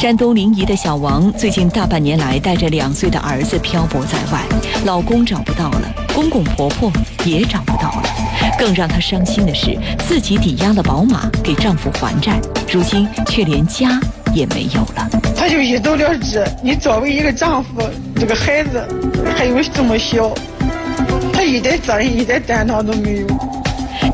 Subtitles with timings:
[0.00, 4.40] 山东临沂的小王最近大半年来带着两岁的儿子漂泊在外，
[4.84, 6.88] 老公找不到了，公公婆婆
[7.24, 8.04] 也找不到了。
[8.56, 9.76] 更让她伤心的是，
[10.06, 12.40] 自己抵押了宝马给丈夫还债，
[12.70, 13.98] 如今却连家
[14.32, 15.10] 也没有了。
[15.36, 17.82] 他就一走了之，你作为一个丈夫，
[18.14, 18.80] 这个孩子
[19.36, 20.32] 还有这么小，
[21.32, 23.26] 他一点责任、一点担当都没有。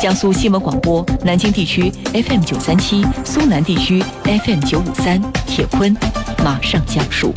[0.00, 5.96] 江苏新闻广播南京地区 FM 九三七，苏南地区 FM 九五三，铁坤
[6.44, 7.32] 马上讲述。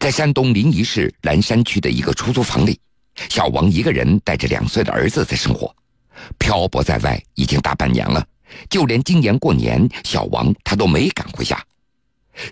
[0.00, 2.80] 在山东临沂市兰山区的一个出租房里，
[3.28, 5.70] 小王一个人带着两岁的儿子在生活，
[6.38, 8.26] 漂泊在外已经大半年了，
[8.70, 11.62] 就连今年过年，小王他都没敢回家。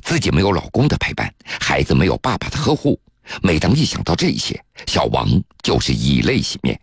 [0.03, 3.01] 自己没有老公的陪伴，孩子没有爸爸的呵护，
[3.43, 5.27] 每当一想到这些，小王
[5.63, 6.79] 就是以泪洗面。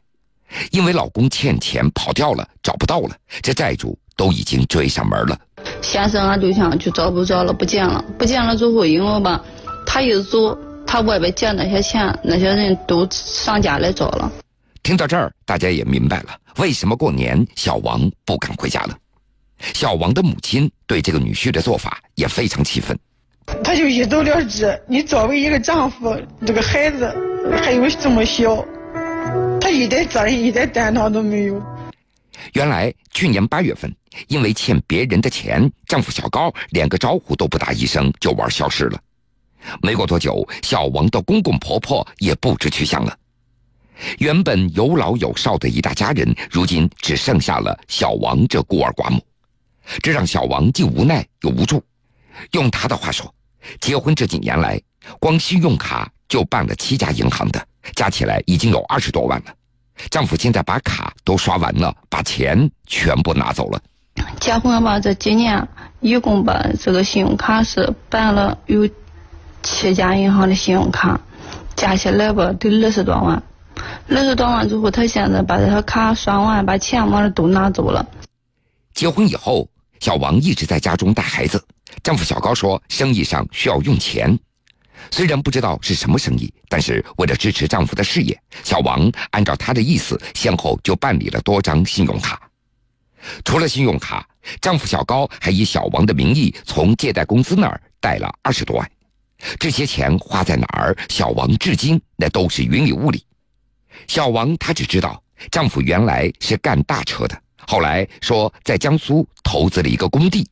[0.72, 5.40] 因为老公欠钱跑掉了，找不到了，这债主都已经追上门了。
[5.82, 9.44] 先生俺对象就找不着了，不见了，不见了之后，因为吧，
[9.86, 14.32] 他一走，他外边借那些钱，那些人都上家来找了。
[14.84, 18.96] 听到这儿，大家也明白了，为什么过年小王不敢回家了。
[19.74, 22.98] 小王的母亲对这个女婿的做法也非常气愤。
[23.64, 27.14] 他就一走了之，你作为一个丈夫，这个孩子
[27.62, 28.64] 还有这么小。
[29.78, 31.62] 一点责任、一点担当都没有。
[32.54, 33.94] 原来去年八月份，
[34.28, 39.00] 因为欠别人的钱，丈夫小高连个招呼都不打一声就玩消失了。
[39.82, 43.16] 没过多久，小王的公公婆婆也不知去向了。
[44.18, 49.22] 原本有老有少的一大家人，如今只剩下了小王这孤儿寡母，
[50.02, 51.84] 这让小王既无奈又无助。
[52.52, 53.32] 用他的话说，
[53.80, 54.82] 结婚这几年来，
[55.20, 57.68] 光信用卡就办了七家银行的。
[57.96, 59.56] 加起来已经有二十多万了，
[60.10, 63.80] 丈夫现在把卡都刷完了，把钱全部拿走了。
[64.40, 65.68] 结婚吧，这几年
[66.00, 68.88] 一共把这个信用卡是办了有
[69.64, 71.20] 七家银行的信用卡，
[71.76, 73.42] 加起来吧得二十多万。
[74.10, 78.06] 二十多万之后，他现在把这些卡刷完，把钱完了都拿走了。
[78.94, 79.68] 结婚以后，
[80.00, 81.64] 小王一直在家中带孩子，
[82.02, 84.38] 丈夫小高说生意上需要用钱。
[85.12, 92.42] 虽然不知道是什么生意，但是为了支持丈夫的事业，小王按照他的意思，先后就办理了多张信用卡。
[93.44, 94.28] 除了信用卡，
[94.62, 98.92] 丈夫小高还以小王的名义从借贷公司那儿贷了二十多万。
[99.60, 103.24] 这些钱花在哪儿，小王至今那都是云里雾里。
[104.08, 105.22] 小王她只知道，
[105.52, 110.48] 丈夫原来是干大车的，后来说在江苏投资了一个工地。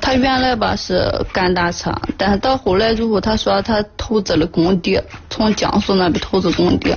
[0.00, 4.98] 他原来吧是干大车，但是到后来之后，他说他投资了工地，
[5.28, 6.96] 从江苏那边投资工地。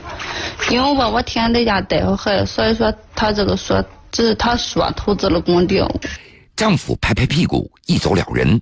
[0.70, 5.86] 因为吧，我天天在家带着孩，所以说他这个说只是他说投资了工地。
[6.56, 8.62] 丈夫拍拍屁股一走了人，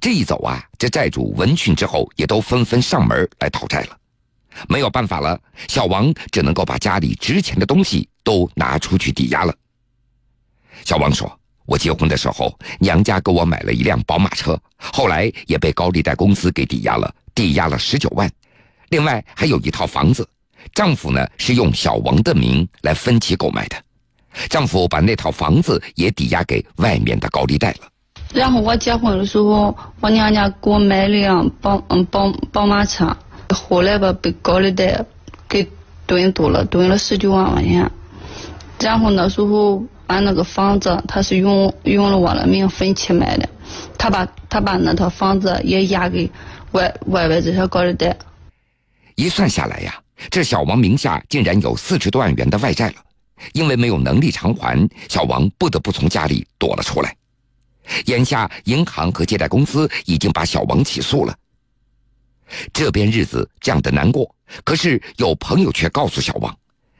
[0.00, 3.96] 这一走啊，这债主闻讯之后也都纷纷上门来讨债了。
[4.68, 5.38] 没有办法了，
[5.68, 9.54] 小王只能够把家里值钱的东西都拿出去抵押了。
[10.84, 11.30] 小王说。
[11.66, 18.30] 我结婚的时候，娘家给我买了一辆宝马车，后来也被高利贷公司给抵押了，抵押了十九万。
[18.90, 20.26] 另外还有一套房子，
[20.72, 23.76] 丈夫呢是用小王的名来分期购买的，
[24.48, 27.88] 丈夫把那套房子也抵押给外面的高利贷了。
[28.32, 33.16] 然后我结婚的时候，我娘家给我买了辆宝嗯宝宝马车，
[33.48, 35.04] 后来吧被高利贷
[35.48, 35.68] 给
[36.06, 37.90] 蹲住了，蹲了十九万块钱。
[38.78, 39.82] 然后那时候。
[40.06, 43.48] 俺那个房子，他是用用了我的名分期买的，
[43.98, 46.30] 他把他把那套房子也押给
[46.72, 48.16] 外外边这些高利贷。
[49.14, 49.94] 一算下来呀，
[50.30, 52.94] 这小王名下竟然有四十多万元的外债了。
[53.52, 57.14] 因为没有能力偿还，小王不得不从家里躲了出来。
[58.06, 61.36] 眼下银行和借贷公司已经把小王起诉了。
[62.72, 64.34] 这边日子这样的难过，
[64.64, 66.56] 可是有朋友却告诉小王。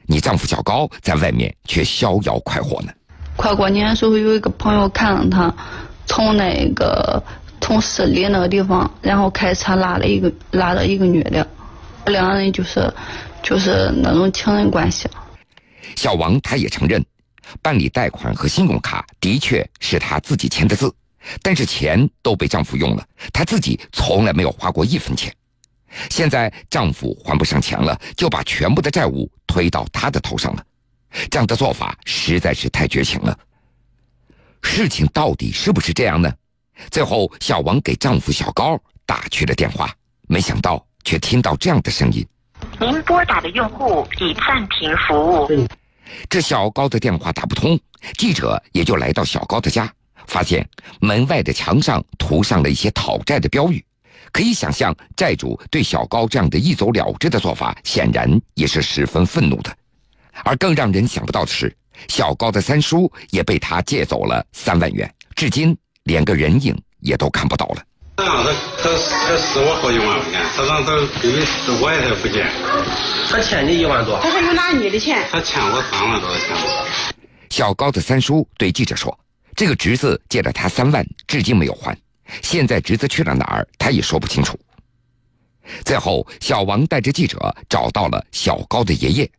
[0.06, 2.93] 你丈夫小高在外面却逍遥快活呢。
[3.37, 5.55] 快过年的时候，有一个朋友看到他
[6.06, 7.22] 从那个
[7.61, 11.47] 从市里那个地方，然后开车拉了一个拉了一个女的，
[12.06, 12.93] 两个人就是
[13.43, 15.08] 就是那种情人关系。
[15.97, 17.05] 小王他也承认，
[17.61, 20.93] 办理贷款和信用卡的确是他自己签的字，
[21.43, 25.32] 但是钱都被丈夫用了，他自己从来没有花过一分钱。
[26.10, 30.64] 现在丈夫还不上钱了，就把全部的债务推到她的头上了，
[31.31, 33.38] 这样的做法实在是太绝情了。
[34.62, 36.32] 事情到底是不是这样呢？
[36.90, 39.90] 最后，小王给丈夫小高打去了电话，
[40.28, 42.26] 没想到却听到这样的声音
[42.78, 45.66] ：“您拨打的用户已暂停服务。”
[46.28, 47.78] 这小高的电话打不通，
[48.19, 49.90] 记者也就来到小高的家，
[50.26, 50.69] 发现
[51.00, 53.84] 门外的墙上涂上了一些讨债的标语。
[54.37, 59.75] 可以想象，债主对小高这样的一走了之的做法，显然也是十分愤怒的。
[60.44, 61.75] 而更让人想不到的是，
[62.06, 67.83] 小高的三叔也被他借走了三万元，至今连个人影也都看不到了。
[68.19, 68.53] 他他
[68.83, 70.93] 他他死我好几万块钱，他让他
[71.27, 72.44] 因为是我也他不借，
[73.31, 76.49] 他欠你一万多，他还有拿你的钱，他欠我三万多的钱。
[77.49, 79.19] 小高的三叔对记者说
[79.56, 81.97] ：“这个侄子借了他三万，至今没有还。”
[82.43, 84.58] 现在侄子去了哪儿，他也说不清楚。
[85.84, 89.31] 最后，小王带着记者找到了小高的爷爷，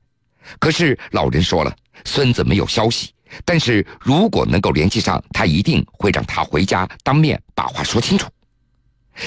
[0.60, 1.74] 可是老人说了，
[2.04, 3.12] 孙子没有消息。
[3.44, 8.28] 但是如果能够联系上，他一定会让他回家当面把话说清楚。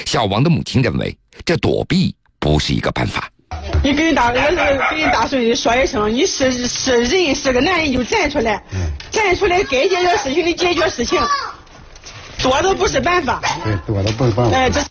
[0.05, 1.15] 小王的母亲认为，
[1.45, 3.29] 这躲避不是一个办法。
[3.83, 4.55] 你跟大儿子、
[4.95, 8.63] 跟大孙子说一声，你是是人，是个男人就站出来，
[9.11, 11.19] 站出来该解决事情的解决事情。
[12.41, 14.57] 多的不是办法，对，躲都不是办法。
[14.57, 14.81] 哎，这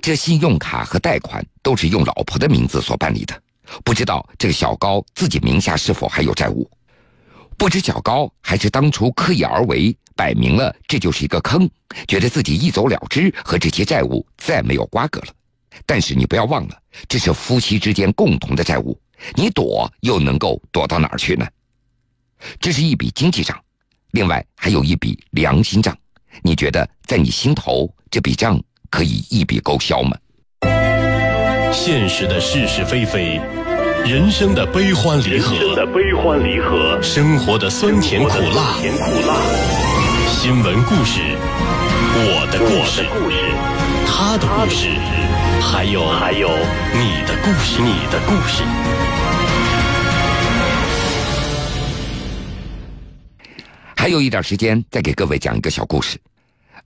[0.00, 3.42] 这信用卡和贷款都是用老婆的名字所办理的，
[3.84, 6.70] 不知道这个小高自己名下是否还有债务？
[7.56, 11.68] 不知小高还是当初刻意而为，摆明了这就是一个坑，
[12.06, 15.28] 觉得自己一走了之，和这些债务再没有瓜葛了。
[15.86, 16.76] 但是你不要忘了，
[17.08, 18.98] 这是夫妻之间共同的债务，
[19.34, 21.46] 你躲又能够躲到哪儿去呢？
[22.58, 23.58] 这是一笔经济账，
[24.12, 25.96] 另外还有一笔良心账。
[26.42, 28.60] 你觉得在你心头这笔账
[28.90, 30.16] 可以一笔勾销吗？
[31.72, 33.40] 现实的是是非非，
[34.04, 39.34] 人生的悲欢离合，人生的悲欢离合，生活的酸甜苦辣，酸甜苦辣。
[40.26, 41.20] 新闻故事，
[42.16, 43.04] 我的故事，
[44.06, 44.88] 他的故事，
[45.60, 46.48] 还有还有
[46.98, 48.64] 你的故事，你的故事。
[54.00, 56.18] 还有一点时间，再给各位讲一个小故事。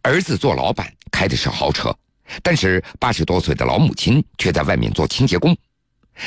[0.03, 1.97] 儿子做老板，开的是豪车，
[2.43, 5.57] 但是八十多岁的老母亲却在外面做清洁工。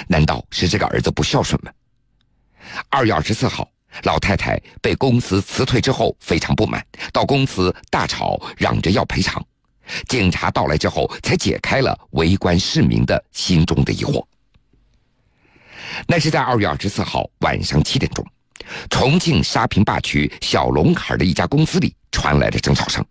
[0.07, 1.69] 难道是这个儿子不孝顺吗？
[2.87, 3.69] 二月二十四号，
[4.03, 6.81] 老太太被公司辞退之后非常不满，
[7.11, 9.45] 到公司大吵，嚷着要赔偿。
[10.07, 14.25] 警察到来之后，才解开了围观市民的心中的疑惑。
[16.07, 18.25] 那是在二月二十四号晚上七点钟。
[18.89, 23.05] 重庆沙坪坝区小龙坎的一家公司里传来的争吵声：“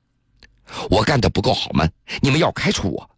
[0.91, 1.89] 我干的不够好吗？
[2.21, 3.11] 你们要开除我？”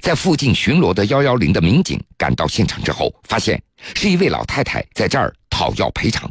[0.00, 3.62] 在附近巡逻的幺幺零的民警赶到现场之后，发现
[3.94, 6.28] 是一位老太太在这儿讨要赔偿。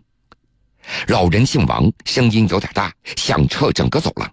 [1.07, 4.29] 老人姓王，声音有点大，响彻整个走廊。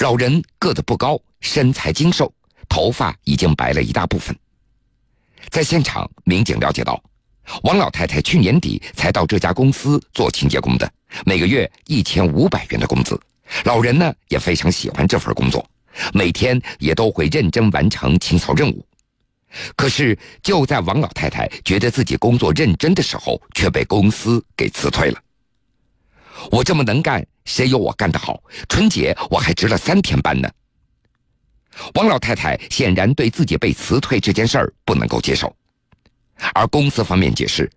[0.00, 2.30] 老人个子不高，身材精瘦，
[2.68, 4.38] 头发已经白了一大部分。
[5.48, 7.02] 在现场，民警了解到。
[7.62, 10.90] 王老太太去年底才到这家公司做清洁工的，
[11.24, 13.20] 每个月一千五百元的工资。
[13.64, 15.68] 老人呢也非常喜欢这份工作，
[16.14, 18.86] 每天也都会认真完成清扫任务。
[19.74, 25.20] 可是就在王老太太觉得自己工作认真的时候，却被公司给辞退了。
[26.52, 28.40] 我这么能干，谁有我干得好？
[28.68, 30.48] 春节我还值了三天班呢。
[31.94, 35.52] 王老太太显然对自己被辞退这件事儿不能够接受。
[36.54, 37.70] 而公司方面解释，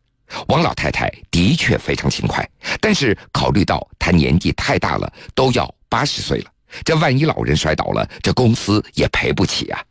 [0.47, 2.47] 王老太太的确非常勤快，
[2.79, 6.51] 但是考虑到她年纪太大了，都要八十岁了，
[6.83, 9.83] 这万一老人摔倒了，这公司也赔不起啊。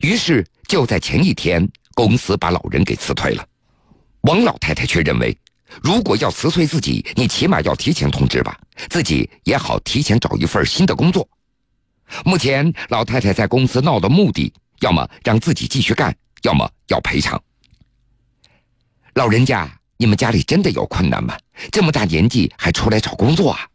[0.00, 3.46] 于是就在前一天，公司把老人给辞退了。
[4.22, 5.36] 王老太太却认为，
[5.82, 8.58] 如果要辞退自己，你起码要提前通知吧，
[8.88, 11.28] 自己也好提前找一份新的工作。
[12.24, 17.40] 目前老太太在公司闹的目的，要么让自己继续干，要么要赔偿。
[19.16, 21.34] 老人家，你们家里真的有困难吗？
[21.72, 23.66] 这么大年纪还出来找工作啊？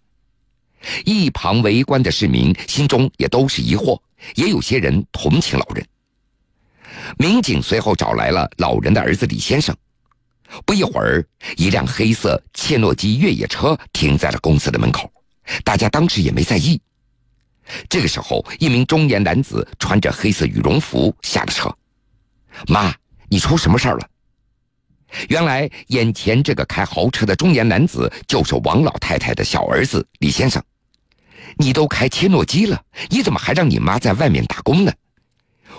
[1.04, 4.00] 一旁围观的市民心中也都是疑惑，
[4.36, 5.84] 也有些人同情老人。
[7.18, 9.76] 民警随后找来了老人的儿子李先生。
[10.64, 11.26] 不一会儿，
[11.58, 15.12] 一辆黑色切诺基越野车停在了公司的门口，
[15.64, 16.80] 大家当时也没在意。
[17.90, 21.76] 这个时候，一名中年男子穿着黑色羽绒服下了车。
[22.68, 22.94] 妈，
[23.28, 24.08] 你出什么事儿了？
[25.30, 30.62] 原来，眼前这个开豪车的中年男子就是王老太太的小儿子李先生。
[31.58, 34.92] 你都开切诺基了，你怎么还让你妈在外面打工呢？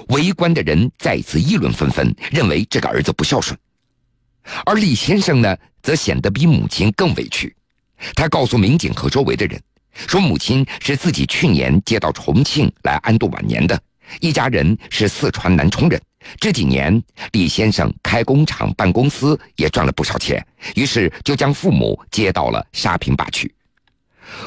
[0.09, 3.59] 围观的人再次议论纷纷，认为这个儿子不孝顺。
[4.65, 7.55] 而李先生呢，则显得比母亲更委屈。
[8.15, 9.63] 他告诉民警和周围的人，
[9.95, 13.81] 说母亲是自己去年接到重庆来安度晚年的，
[14.21, 16.01] 一家人是四川南充人。
[16.39, 17.03] 这几年，
[17.33, 23.55] 李先生开工厂办公司也赚了不少钱，于是就将父母接到了沙坪坝去。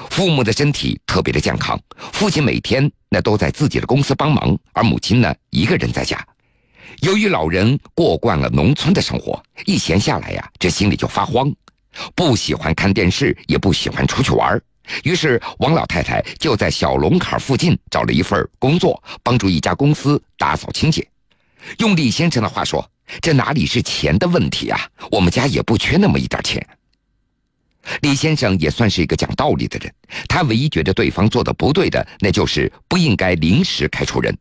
[0.09, 1.79] 父母的身体特别的健康，
[2.13, 6.25] 父亲每天那都在自己的公司帮忙，而母亲呢一个人在家。
[7.01, 11.53] 由于老人过惯了农村的生活，一闲下来呀，这心里就发慌，
[12.15, 14.59] 不喜欢看电视，也不喜欢出去玩。
[15.03, 21.05] 于是王老太太就在小龙坎附近找了一份工作，帮助一家公司打扫清洁。
[21.79, 22.89] 用李先生的话说
[23.21, 24.79] ：“这哪里是钱的问题啊？
[25.11, 26.65] 我们家也不缺那么一点钱。”
[28.01, 29.93] 李先生也算是一个讲道理的人，
[30.27, 34.35] 他唯一觉得对方做的不对的，那就是不应该临时开除人。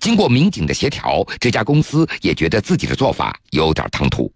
[0.00, 4.30] 经过民警的协调，这家公司也觉得自己的做法有点唐突。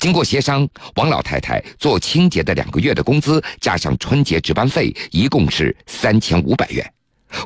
[0.00, 6.90] 经过协商，王老太太做清洁的两个月的工资加上春节值班费，一共是三千五百元。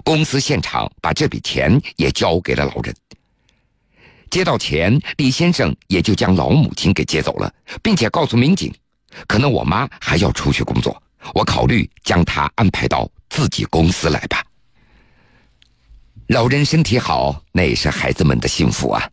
[0.05, 2.95] 公司现场把这笔钱也交给了老人。
[4.30, 7.52] 接到钱，李先生也就将老母亲给接走了，
[7.83, 8.73] 并且告诉民警，
[9.26, 11.00] 可能我妈还要出去工作，
[11.35, 14.42] 我考虑将她安排到自己公司来吧。
[16.28, 19.09] 老人身体好，那也是孩子们的幸福啊。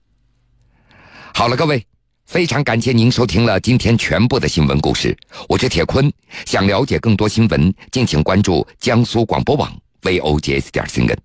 [1.34, 1.86] 好了，各位，
[2.25, 5.15] 非常感谢您收听了今天全部的新闻故事，
[5.48, 6.12] 我是铁坤。
[6.46, 11.15] 想了解更多新闻，敬请关注江苏广播网 v o j s 点 cn。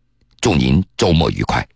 [0.40, 1.66] 祝您周末愉快。